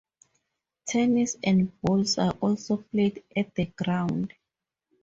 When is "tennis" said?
0.87-1.37